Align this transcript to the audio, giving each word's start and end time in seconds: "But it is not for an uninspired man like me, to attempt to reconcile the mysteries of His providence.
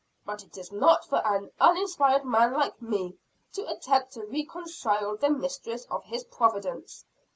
"But 0.25 0.41
it 0.43 0.57
is 0.57 0.71
not 0.71 1.05
for 1.07 1.21
an 1.23 1.51
uninspired 1.59 2.25
man 2.25 2.53
like 2.53 2.81
me, 2.81 3.19
to 3.53 3.69
attempt 3.69 4.13
to 4.13 4.25
reconcile 4.25 5.15
the 5.15 5.29
mysteries 5.29 5.85
of 5.91 6.05
His 6.05 6.23
providence. 6.23 7.05